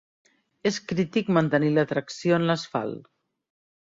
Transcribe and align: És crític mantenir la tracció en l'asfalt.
És 0.69 0.77
crític 0.91 1.29
mantenir 1.37 1.69
la 1.75 1.83
tracció 1.91 2.39
en 2.39 2.47
l'asfalt. 2.53 3.05